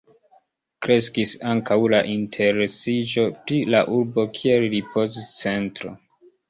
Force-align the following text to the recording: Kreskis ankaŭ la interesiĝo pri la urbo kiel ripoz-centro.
Kreskis 0.85 1.33
ankaŭ 1.51 1.77
la 1.95 1.99
interesiĝo 2.15 3.29
pri 3.43 3.63
la 3.77 3.87
urbo 4.01 4.27
kiel 4.41 4.69
ripoz-centro. 4.77 5.99